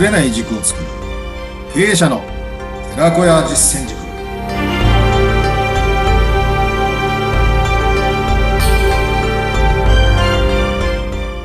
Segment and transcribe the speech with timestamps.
[0.00, 0.86] ぶれない軸を作る。
[1.74, 2.22] 経営者の
[2.94, 4.00] 寺子屋実践塾。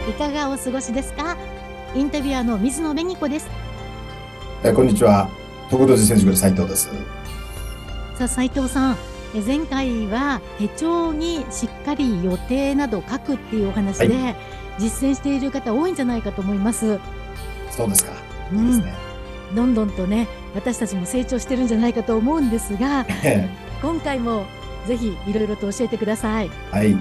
[0.10, 1.36] いかがお過ごしですか？
[1.96, 3.50] インタビュアーの水野紅子です。
[4.64, 5.30] えこんにちは。
[5.70, 6.90] 徳道実践塾の斉藤です。
[8.18, 8.98] さあ斉藤さん。
[9.36, 14.34] え前回は手帳にしっかり予定など書くっていうお話で、は
[14.80, 17.02] 実践している方多いんじゃないかと思います。
[17.70, 18.14] そうですか
[18.52, 18.94] ですね、
[19.56, 23.06] どんどんとね私たちも成長してるんじゃないかと思うんですが
[23.82, 24.46] 今回も
[24.88, 26.50] ぜひいろいろと教えてください。
[26.72, 26.96] はい、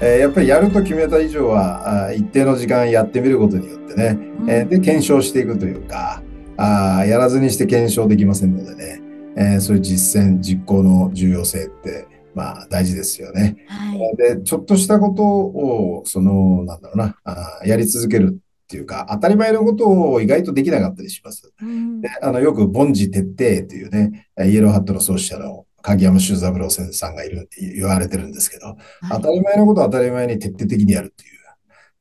[0.00, 4.50] えーやっぱりやると決めた以上はあー一定の時間やってみることによってね、うん。
[4.50, 6.22] えーで検証していくというか
[6.56, 9.00] あーやらずにして検証できませんのでね、
[9.36, 13.56] えーそういう実践実行の重要性ってまあ大事ですよね。
[13.68, 14.16] はい。
[14.16, 21.52] でちょっとしたことをそのなんだろうなあーやり続けるっていうか当たり前のことを意外とできなかったりします。
[21.60, 28.76] うんであのよく凡事徹底というねえーイエローハットの創始者の鍵山修三郎先生さんがいる言われてるんですけど、はい
[29.10, 31.34] 当たり前のことを当たり前に徹底的にやるっていう。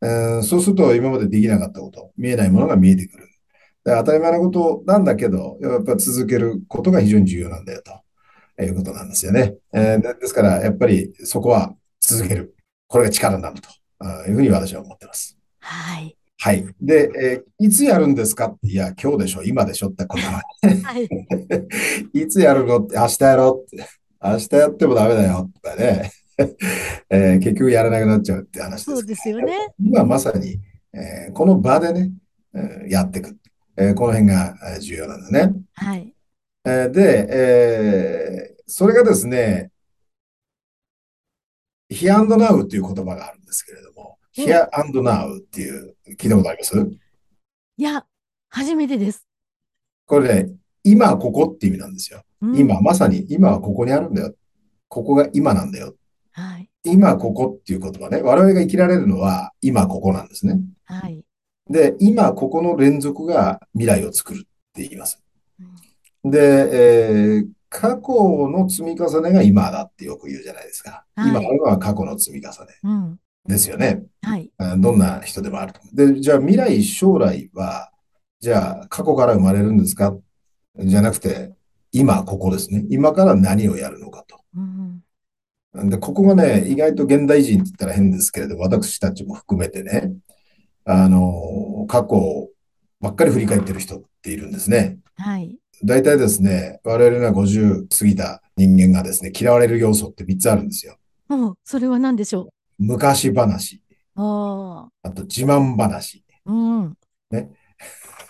[0.03, 3.27] えーそうすると今までできなかったこと、見えないものが見えてくる。
[3.85, 7.81] で当たり前のことなんだけど、やっぱ続けることが非常に重要なんだよ
[8.57, 9.55] ということなんですよね。
[9.73, 12.55] えーでですから、やっぱりそこは続ける。
[12.87, 13.69] これが力になると
[14.29, 15.32] いうふうに私は思ってます。
[16.43, 16.63] はい。
[16.63, 16.75] はい。
[16.81, 18.47] で、えーいつやるんですか？
[18.47, 20.41] って、いや、今日でしょ、今でしょってことは、
[20.83, 21.07] はい。
[22.13, 22.79] いつやるの？
[22.83, 23.87] って、明日やろうって、
[24.21, 26.11] 明日やってもダメだよとかね、
[27.09, 28.83] えー結局やらなくなっちゃうって話です。
[28.85, 29.53] そうですよね。
[29.79, 30.59] 今まさに、
[30.93, 32.11] えーこの場でね、
[32.53, 33.37] えーやっていく。
[33.77, 35.53] えーこの辺がえー重要なんですね。
[35.75, 36.13] はい。
[36.65, 39.71] えーで、えーそれがですね、
[41.89, 46.77] here and now っていう言葉があるんですけれども、うん here and now っていう、聞いたことあります？
[47.77, 48.05] いや
[48.49, 49.27] 初めてです、
[50.05, 50.51] これね、
[50.83, 52.23] 今ここって意味なんですよ。
[52.41, 54.33] うん今、まさに今はここにあるんだよ。
[54.89, 55.95] ここが今なんだよ。
[56.31, 58.21] はい今ここっていう言葉ね。
[58.21, 60.59] 我々が生きられるのは今ここなんですね。
[60.85, 61.23] はい
[61.69, 64.41] で、今ここの連続が未来を作るっ
[64.73, 65.21] て言います。
[65.59, 68.13] うんで、えー過去
[68.49, 71.05] の積み重ねが今だってよく言うじゃないですか。
[71.15, 74.03] はい今あるのは過去の積み重ねうんですよね。
[74.21, 75.79] はいあどんな人でもあると。
[75.93, 77.91] で、じゃあ未来、将来は、
[78.39, 80.15] じゃあ過去から生まれるんですか？
[80.79, 81.53] じゃなくて、
[81.91, 82.85] 今ここですね。
[82.89, 84.39] 今から何をやるのかと。
[84.55, 85.03] うん
[85.89, 90.13] で、ここがね、意外と現代人って言ったら変ですけれど、私たちも含めてね、
[90.85, 92.49] あの、過去
[93.01, 94.99] ばっかり振り返ってる人っているんですね。
[95.15, 100.95] はい大体ですね、我々が50過ぎた人間がですね、嫌われる要素って3つあるんですよ。
[101.27, 102.49] もうそれは何でしょ
[102.79, 103.81] 昔話、
[104.15, 106.97] うああと自慢話、あうん。
[107.31, 107.51] ね。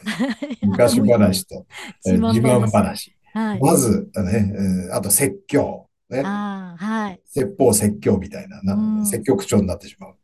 [0.64, 1.66] 昔話と、
[2.08, 3.16] えー自慢話。
[3.34, 3.60] はい。
[3.62, 4.54] まず、ね、
[4.88, 7.22] えーあと説教、ね、はい。
[7.26, 9.06] 説法説教みたいな、なうん。
[9.06, 10.16] 説教口調になってしまう。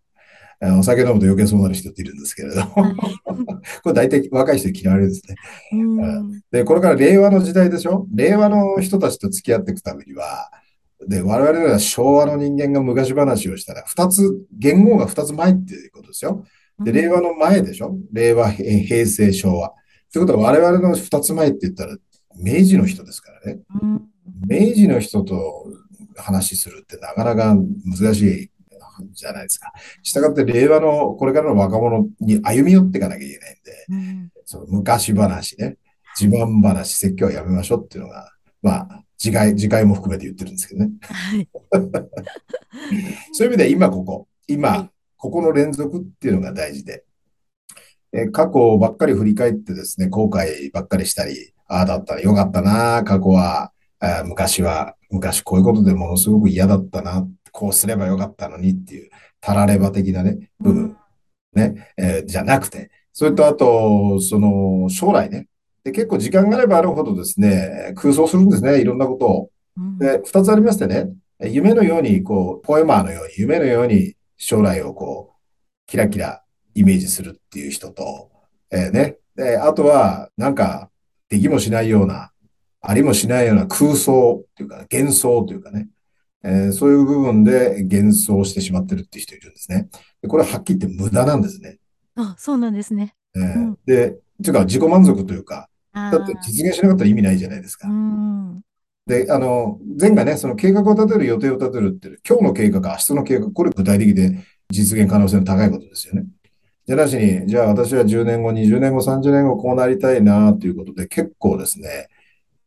[0.61, 2.95] えーお酒飲むと余計そうなる人っているんですけれど、はい。
[3.81, 5.35] これ大体若い人に嫌われるんですね。
[5.71, 5.75] う
[6.23, 6.41] ん。
[6.51, 8.05] で、これから令和の時代でしょ？
[8.13, 10.51] 令和の人たちと付き合っていくためには、
[11.07, 16.45] で、我々は昭和の人間が昔話をしたら、二つ、言語が二つ前っていうことですよ。
[16.83, 17.97] で、令和の前でしょ？
[18.11, 19.69] 令和、平平成、昭和。
[19.69, 19.73] っ
[20.11, 21.95] てことは我々の二つ前って言ったら、
[22.35, 23.59] 明治の人ですからね。
[23.81, 24.05] うん
[24.47, 25.65] 明治の人と
[26.15, 28.51] 話するってなかなか難しい
[29.11, 29.73] じゃないですか。
[30.03, 35.77] したがって令和のこれからの若者に歩み寄っていかなきゃいけないんで、うんその昔話ね、
[36.19, 40.91] 自慢話、説教はやめましょうっていうのが、まあ、次回、次回も含めて言ってるんですけどね。
[41.01, 41.49] はい。
[43.33, 44.89] そういう意味で今ここ、今、はい。
[45.17, 47.03] ここの連続っていうのが大事で、
[48.13, 59.09] えー過去ばっかり振り返ってですね、後悔ばっかりしたり、ああだったらよかったな、過去は、あー昔は、昔こういうことでものすごく嫌だったな、こうすればよかったのにっていう、
[59.41, 60.97] たられば的なね、部分、
[61.53, 65.47] ね、えーじゃなくて、それとあと、その、将来ね、
[65.89, 69.49] で結構時間があればあるほどですね、空想するんですね、いろんなことを。
[69.77, 71.09] うんで、二つありましてね、
[71.41, 75.39] 夢のように、こう、ポエマーのように、夢のように将来をこう、
[75.87, 76.43] キラキラ
[76.75, 78.29] イメージするっていう人と、
[78.71, 79.17] えーね。
[79.35, 80.89] で、あとは、なんか、
[81.29, 82.31] できもしないような、
[82.81, 85.87] ありもしないような空想っていうか、幻想というかね、
[86.43, 89.89] えーそういう部分で幻想してしまってるっていう人いるんですね。
[90.21, 91.79] でこれははっきり言って無駄なんですね。
[92.15, 97.87] あそうなんですねえーうんで、っていうか自己満足というか、あだって実現しなかったら意味ないじゃないですか
[99.07, 104.39] で、あの、前回ね、その計画を立てる、予定を立てるっていう、今日の計画、明日の計画、これ具体的で
[104.69, 106.25] 実現可能性の高いことですよね。
[106.85, 112.07] じゃなしに、じゃあ私は10年後、20年後、30年後こうなりたいなということで結構ですね、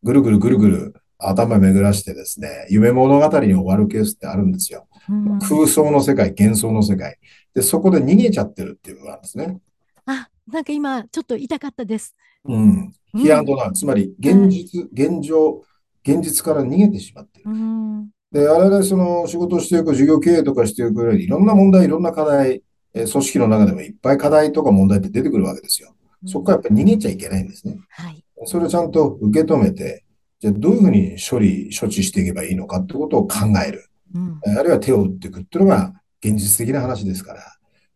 [0.03, 4.89] ぐるぐるぐるぐる頭巡らしてですね、夢物語に終わるケースってあるんですよ。
[5.09, 7.19] うん、空想の世界、幻想の世界。
[7.55, 9.59] で、そこで逃げちゃってるっていうのがあるんですね。
[10.07, 12.15] あ、なんか今、ちょっと痛かったです。
[12.45, 12.93] うん。
[13.15, 15.63] ヒアンドナウ、つまり現実、現状、
[16.05, 17.51] 現実から逃げてしまってる。
[17.51, 22.63] うん、で、あれでその仕事をしていく、事業経営とかしていくいろんな問題、いろんな課題、
[22.95, 25.95] え組織の中でもいっぱい課題とか問題って出てくるわけですよ。
[26.27, 27.79] そこからやっぱり逃げちゃいけないんですね。
[27.89, 28.25] はい。
[28.45, 30.05] それをちゃんと受け止めて、
[30.41, 33.89] じゃあどういうふうに処理、処置していけばいいのかってことを考える。
[34.15, 37.43] うん、あるいは手を打っていくっていうのが現実的な話ですから、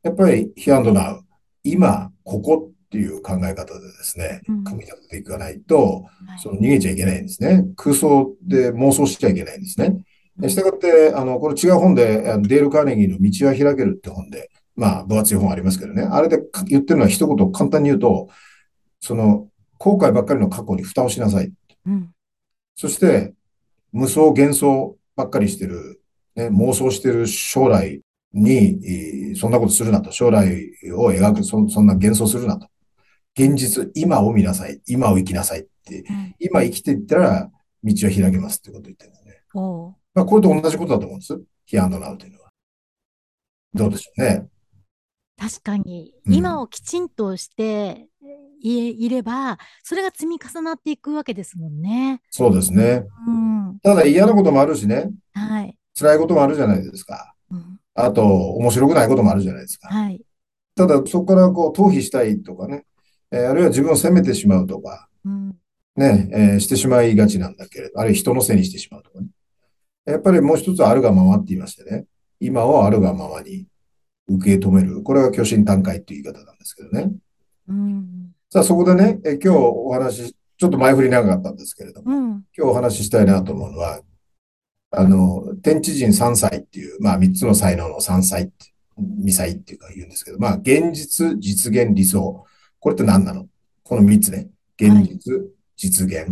[0.02, 1.24] やっぱりヒアンドナウ、
[1.62, 6.04] 今、ここっていう考え方でですね、組み立てていかないと、
[6.42, 7.64] その逃げちゃいけないんですね。
[7.76, 9.96] 空想で妄想しちゃいけないんですね。
[10.48, 16.02] したがって、あの、これ違う本で、デール・カーネギーの道は開けるって本で、まあ、分厚い本ありますけどね。
[16.02, 18.28] あれで言ってるのは一言簡単に言うと、
[19.00, 21.52] その、後悔ばっかりの過去に蓋をしなさい。
[21.86, 22.10] うん、
[22.74, 23.34] そして、
[23.92, 26.00] 無双幻想ばっかりしてる、
[26.34, 28.02] ね、妄想してる将来
[28.36, 30.12] に、そんなことするなと。
[30.12, 32.68] 将来を描く、そそんな幻想するなと。
[33.38, 34.80] 現実、今を見なさい。
[34.86, 36.00] 今を生きなさいって。
[36.08, 37.50] うん、今生きていったら、
[37.82, 39.42] 道は開けますってことを言ってるんですね。
[40.14, 41.40] まあ、これと同じことだと思うんです。
[41.66, 42.50] ヒアンドナウというのは。
[43.74, 44.46] どうでしょうね。
[45.38, 48.08] 確かに、今をきちんとして
[48.62, 52.22] いれば、それが積み重なっていくわけですもんね。
[52.30, 53.04] そうですね。
[53.28, 55.10] うん、ただ嫌なこともあるしね。
[55.34, 55.76] はい。
[55.94, 57.34] 辛いこともあるじゃないですか。
[57.50, 59.88] うん、あと、面白くないこともあるじゃないですか。
[59.88, 60.20] はい。
[60.74, 62.84] ただ、そこからこう、逃避したいとかね、
[63.30, 65.56] えー、あるいは自分を責めてしまうとか、うん、
[65.96, 69.28] ね、えー、してしまいがちなんだけれど、あるいは人のせいにしてしまうとかね。
[70.04, 72.04] やっぱりもう一つあるがままって言いましてね、
[72.38, 73.66] 今をあるがままに
[74.28, 75.02] 受け止める。
[75.02, 77.12] これが虚心坦懐っていう言い方なんですけどね。
[77.68, 82.26] うん、さあ、そこでね、え今日お話、ちょっと前振り長かったんですけれども、うん、
[82.56, 84.00] 今日お話ししたいなと思うのは、
[84.96, 88.52] あの、天地人3歳っていう、まあ3つの才能の3歳って、
[88.98, 92.44] 2歳っていうか言うんですけど、まあ現実、実現、理想。
[92.80, 93.46] これって何なの？
[93.84, 94.48] この3つね。
[94.80, 95.46] 現実、はい、
[95.76, 96.28] 実現、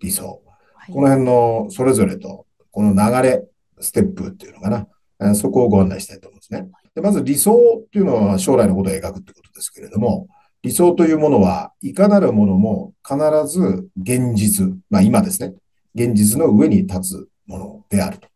[0.00, 0.42] 理想。
[0.74, 3.44] はい、この辺のそれぞれと、この流れ、
[3.80, 4.70] ステップっていうのか
[5.18, 5.34] な。
[5.34, 6.68] そこをご案内したいと思うんですね。
[6.94, 10.28] でまず理想っていうのは将来のことを描くってことですけれども、
[10.62, 13.16] 理想というものはいかなるものも必
[13.48, 15.54] ず現実、まあ今ですね、
[15.94, 18.28] 現実の上に立つものであると。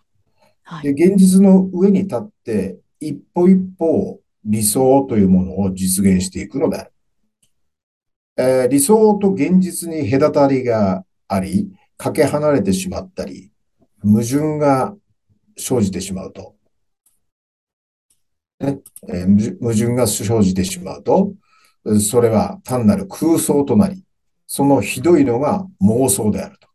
[0.63, 6.93] はい、で現実の上に立って一歩一歩理想というものを実現していくのである。
[8.37, 13.51] えー、理想と現実に隔たりがあり、かけ離れてしまったり、
[14.03, 14.95] 矛盾が
[15.57, 16.55] 生じてしまうと、
[18.61, 18.79] ね
[19.09, 21.35] えー、矛盾が生じてしまうと、
[22.01, 24.05] それは単なる空想となり、
[24.47, 26.68] そのひどいのが妄想であると。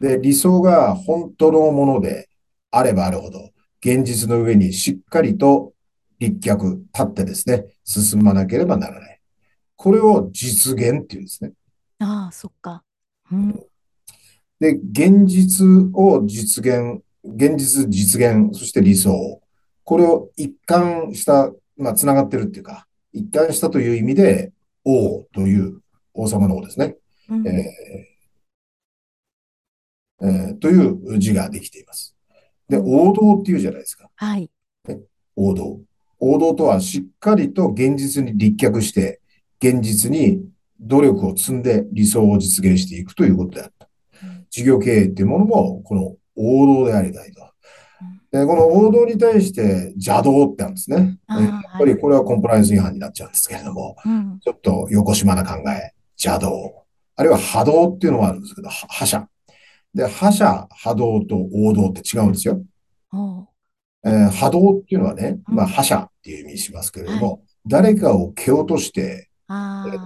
[0.00, 2.28] で、理想が本当のもので
[2.70, 3.50] あればあるほど、
[3.84, 5.72] 現実の上にしっかりと
[6.18, 9.20] 立脚、立ってですね、進まなければならない。
[9.76, 11.52] これを実現っていうんですね。
[11.98, 12.82] ああ、そっか。
[13.32, 13.52] うん、
[14.58, 19.40] で、現実を実現、現実実現、そして理想。
[19.84, 24.52] これを一貫した、まあ、つながってるっていうか、一貫したという意味で、
[24.84, 25.80] 王という
[26.14, 26.96] 王様の王ですね。
[27.28, 27.54] うん、えー、
[30.22, 32.14] えー、という字ができています。
[32.68, 34.08] で、王道っていうじゃないですか。
[34.14, 34.50] はい。
[35.36, 35.80] 王道。
[36.18, 39.20] 王道とはしっかりと現実に立脚して、
[39.62, 40.42] 現実に
[40.78, 43.88] 努力を積んで理想を実現していくということであった。
[44.50, 47.50] 事業経営っていうものも、この王道でありたいと。
[48.30, 51.18] でこの王道に対して邪道ってあるんですね。
[51.28, 56.84] やっぱりこれはコンプライアンス違反になっちゃうんですけれども、はい、ちょっと横島な考え、邪道。
[57.16, 59.28] あるいは波動っていうのもあるんですけど、覇者。
[59.94, 62.62] で、覇者、波動と王道って違うんですよ。
[64.04, 69.28] えー、波動っていうのはね、まあ覇者っていう意味しますけれども、はい、誰かを蹴落として、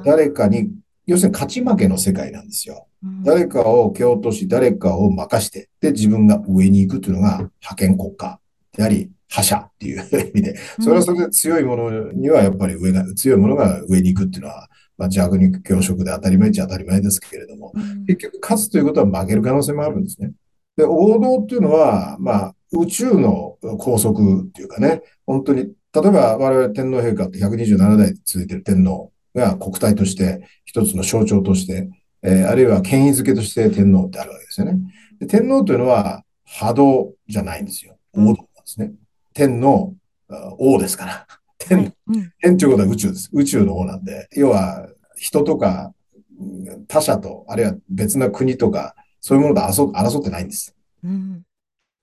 [0.05, 0.71] 誰かに、
[1.07, 2.89] 要するに勝ち負けの世界なんですよ。
[3.23, 8.41] 誰かを蹴落とし、誰かを任して、で、自分が上に行くというのが派遣国家
[8.73, 10.01] であり、覇者っていう
[10.31, 17.73] 意味で、それはそれで強いものにはやっぱり上が、強いものが上に行くっていうのは、まあ、弱肉強食で当たり前っちゃ当たり前ですけれども、
[18.07, 20.33] 結局勝つということは負ける可能性もあるんですね。
[20.77, 31.89] で、王道っていうのは、まあ、宇宙の法則っていうかね、本当に、例えば我々天皇陛下って127代続いてる天皇が国体として一つの象徴として
[32.27, 34.79] えー、あるいは権威づけとして天皇ってあるわけですよね。
[35.21, 37.99] で天皇というのは波動じゃないんですよ。
[38.15, 38.93] 王道なんですね。
[39.35, 39.95] 天皇、
[40.59, 41.27] 王ですから。
[41.69, 42.33] 天うん。
[42.39, 43.31] 変ということは宇宙です。
[43.33, 45.93] 宇宙の方なんで、要は人とか
[46.89, 50.75] 他者と、あるいは別な国とか、そういうものと争ってないんです。
[51.03, 51.43] うん、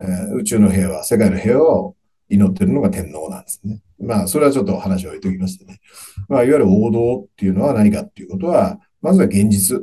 [0.02, 1.96] えー、宇宙の平和、世界の平和を
[2.30, 3.82] 祈ってるのが天皇なんですね。
[4.00, 5.80] まあ、それはちょっと話を置いておきましてね。
[6.28, 9.78] まあ、いわゆる王道っていうのは何かっていうことは、まずは現実。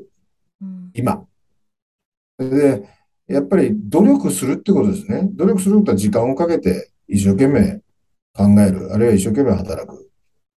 [0.61, 1.25] うん、今。
[2.39, 2.89] で、
[3.29, 5.29] やっぱり努力するってことですね。
[5.35, 7.81] 努力することは時間をかけて一生懸命
[8.39, 10.09] 考える、あるいは一生懸命働く。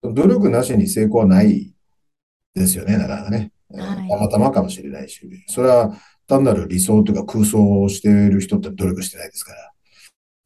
[0.03, 1.71] 努力なしに成功はない
[2.53, 3.53] ですよね、なかなかね。
[3.73, 5.95] はい、たまたまかもしれないし、それは
[6.27, 9.71] 単なる理想というか空想をしている人って努力してないですから。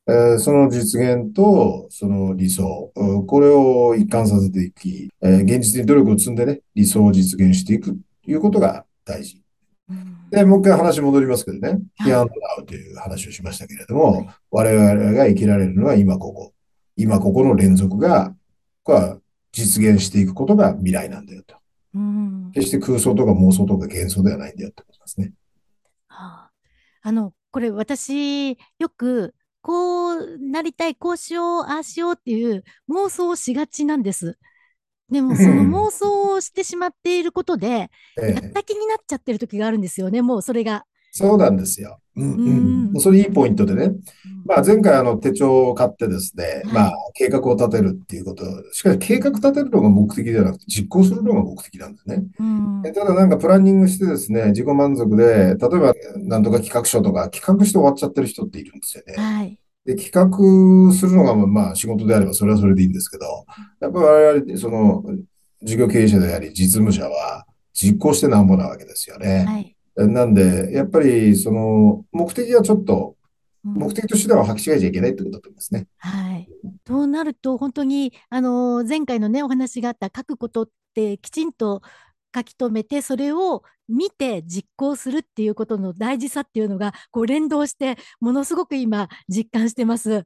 [0.05, 2.91] えー、その実現とその理想、
[3.25, 9.41] これを一貫させていき、えー、現実に努力を積んでね、理想を実現していくということが大事。
[10.29, 16.52] で、もう一回話戻りますけどね、ヒアンドナウという話をしましたけれども、はい、我々が生きられるのは今ここ。
[16.95, 18.35] 今ここの連続が、
[18.83, 19.19] これは
[19.51, 21.55] 実現していくことが未来なんだよと。
[21.95, 25.31] うん、決して空想とか妄想とか幻想ではないんだよってことですね。
[26.07, 26.51] はあ、
[27.03, 34.37] あの、これ私、よく、こうなりたい、こうしよう、ああしようっていう妄想をしがちなんです。
[35.09, 40.85] でも、その妄想をしてしまっていることで、やった気になっちゃってる時があるんですよね、もうそれが。
[41.15, 41.99] そうなんですよ。
[42.15, 42.99] うんうん。
[42.99, 43.91] それいいポイントでね。
[44.45, 48.45] まあ前回あの手帳を買ってですね、まあ計画を立てるっていうこと。
[48.73, 52.23] しかし計画立てるのが目的ではなくて実行するのが目的なんですね。
[52.93, 59.13] ただなんかプランニングしてですね、自己満足で、例えばなんとか企画書とか企画して終わっちゃってる人っているんですよね。
[59.15, 59.59] はい。
[59.85, 63.25] で、企画するのがまあ仕事であればそれはそれでいいんですけど、
[63.81, 65.03] やっぱり我々、その
[65.61, 69.45] 事業経営者であり実務者は実行してなんぼなわけですよね。
[69.45, 73.15] はいなんで、やっぱり、その、目的はちょっと、
[73.63, 75.87] 目的と手段を履き違えちゃいけないってことだと思いますね。
[75.97, 76.49] はい。
[76.83, 81.81] となると、本当に、あの、前回のね、お話があった書くことってきちんと
[82.35, 90.23] 書き留めて、それを見て実行するっていうことの大事さっていうのが、こう連動して、ものすごく今、実感してます。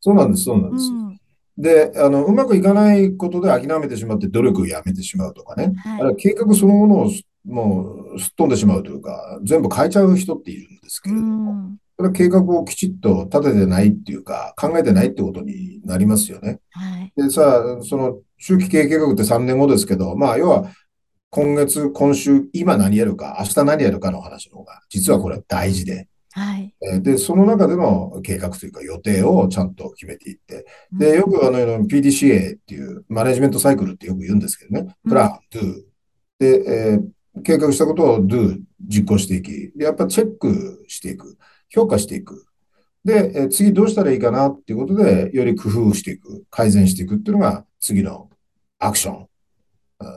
[0.00, 0.84] そうなんです、そうなんです。
[0.84, 1.20] うん
[1.58, 5.74] で、あの、うまくいかないことで諦めてしまって努力をやめてしまうとかね。
[5.76, 7.10] はい、あれ計画そのものを
[7.44, 16.60] もうすっ飛んでしまうというか、全部変えちゃう人っているんですけれども、それは計画をきちっと立ててないっていうか、考えてないってことになりますよね。
[16.70, 20.70] はい、でさ、その中期経営計画って3年後ですけど、まあ、要は、
[21.30, 26.08] 今月、今週、今何やるか、明日何やるかの話の方が、実はこれは大事で。
[26.32, 35.82] はい、で、その中での計画というか予定をちゃんと決めていって、で、よくあの PDCA っていうマネジメントサイクルってよく言うんですけどね、プラン、ドゥ、
[36.38, 37.08] で、えー
[37.42, 41.36] 計画したことを do 実行していき、やっぱチェックしていく、
[41.68, 42.46] 評価していく。
[43.04, 48.28] で、え次どうしたらいいかなっていうことで、より工夫していく、改善していくっていうのが次の
[48.78, 49.26] アクションに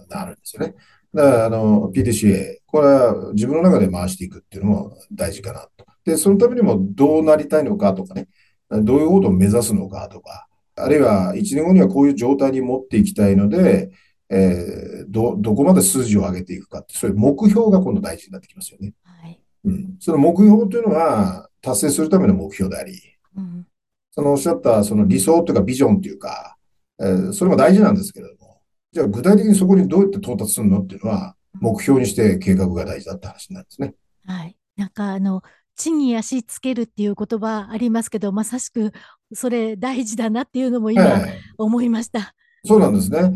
[0.09, 0.75] なるんですよね。
[1.13, 5.85] だから、あの、PDCA、これは自分の中で回していくっていうのも大事かなと。
[6.03, 8.27] で、そのためにもどうなりたいのかとかね、
[8.69, 13.91] どういうことを目指すのかとか、あるいは1年後にはこういう状態に持っていきたいので、
[14.35, 18.93] えー、ど、どこまで数字を上げていくかって、そういう目標が今度大事になってきますよね。
[19.03, 19.39] はい。
[19.65, 19.95] うん。
[19.99, 22.93] その目標というのは、達成するための目標であり、
[23.37, 23.65] うん、
[24.11, 26.57] そのおっしゃったその理想というかビジョンというか、
[26.99, 28.61] えー、それも大事なんですけれども、
[28.91, 33.93] じゃあ具体的にそこにどうやって到達するのっていうのは、目標にして計画が大事だって話なんですね。
[34.25, 34.57] はい。
[34.75, 35.41] なんかあの、
[35.75, 38.91] 地に足つけるっていう言葉ありますけど、まさしく
[39.33, 41.25] それ大事だなっていうのも今
[41.57, 42.19] 思いました。
[42.19, 43.33] はい、そうなんですね。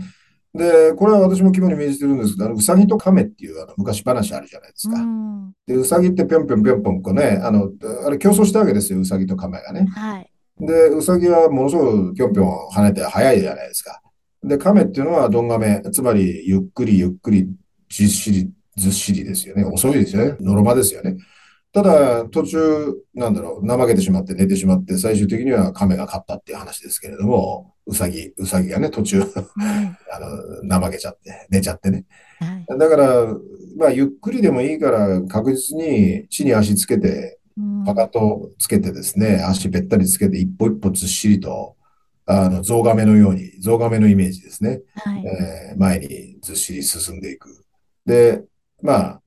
[0.58, 4.98] で、これは私も肝に銘じてるんですけど、あのうさぎと亀っていうあの昔話あるじゃないですか。
[5.68, 7.70] で、うさぎってぴょんぴょんぴょんぴょんこね、あの、
[8.06, 9.86] あれ競争したわけですよ、うさぎと亀がね。
[9.86, 10.32] はい。
[10.60, 14.02] で、うさぎはものすごくぴょんぴょん跳ねて速いじゃないですか。
[14.44, 17.48] で、亀っていうのはどんがめ、つまりゆっくりゆっくり
[17.90, 19.64] じっしりずっしりですよね。
[19.64, 20.36] 遅いですよね。
[20.40, 21.18] のろまですよね。
[21.74, 32.06] ただ、途中、なんだろう、怠けてしまって寝てしまって、最終的には亀が勝ったっていう話ですけれども、うさぎ、うさぎがね、途中あの、怠けちゃって、寝ちゃってね。
[32.40, 33.26] はい、だから、
[33.78, 37.40] まあ、ゆっくりでもいいから確実に地に足つけて、
[37.86, 41.76] パカとつけてですね、足べったりつけて一歩一歩ずっしりと、
[42.26, 44.82] あの、ゾウガメのように、ゾウガメのイメージですね。
[44.96, 47.66] はい、えー、前にずっしり進んでいく。
[48.06, 48.44] で、
[48.82, 49.22] まあ、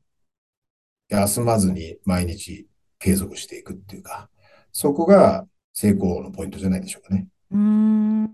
[1.10, 2.66] 休まずに毎日
[2.98, 4.28] 継続していくっていうか、
[4.72, 7.26] そこが成功のポイントじゃないでしょうかね。
[7.50, 8.24] うん。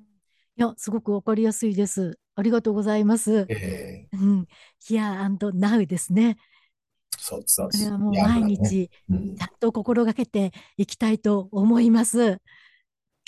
[0.59, 2.19] いや、すごくわかりやすいです。
[2.35, 3.47] ありがとうございます。
[3.49, 4.47] えー、うん。
[4.87, 6.37] Here Now ですね。
[7.19, 7.85] そうです、そうです。
[7.85, 12.39] これはもう毎日、ちゃんと心がけていきたいと思います。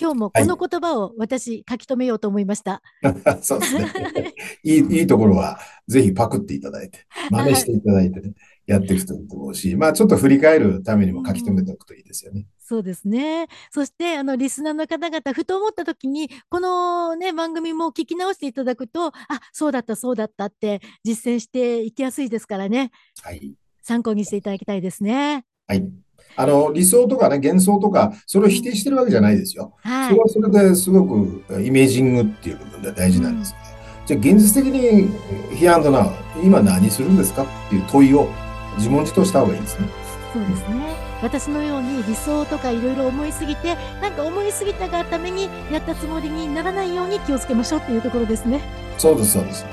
[0.00, 2.82] 今日もこの言葉を私書き留めようと思いました。
[3.42, 4.34] そうですね。
[4.62, 8.34] いい、いいところは、ぜひパクっていただいて、真似していただいてね、
[8.68, 12.46] やっていくといいと思うし、まあちょっと振り返るためにも書き留めておくといいですよね。
[12.60, 13.48] そうですね。
[13.70, 19.12] そして、あの、リスナーの方々、ふと思った時に、このね、番組も聞き直していただくと、あ、
[19.52, 22.90] そうだった、そうだったって実践していきやすいですからね。
[23.22, 23.54] はい。
[23.82, 25.46] 参考にしていただきたいですね。
[25.66, 25.88] はい。
[26.36, 29.74] あの、理想とかね、幻想とか、それを否定してるわけじゃないですよ。
[29.78, 30.10] はい。
[30.10, 33.58] それはそれですごくイメージングっていう部分では大事なんですね。
[34.04, 35.08] じゃあ現実的に、
[35.56, 36.10] ヒアンドナウ、
[36.42, 38.28] 今何するんですかっていう問いを
[38.78, 39.88] 自問自答した方がいいですね。
[40.32, 40.96] そうですね。
[41.22, 48.60] 私のように理想とかいろいろ思いすぎて、なんか思いすぎたがためにやったつもりにならないように気をつけましょうっていうところですね。
[48.98, 49.64] そうです、そうです。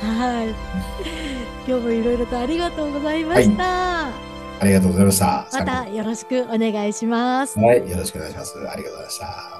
[0.00, 0.48] はい。
[1.66, 4.06] 今日もいろいろとありがとうございました。
[4.06, 5.48] ありがとうございました。
[5.52, 7.58] またよろしくお願いします。
[7.58, 8.54] はい、よろしくお願いします。
[8.58, 9.59] ありがとうございました。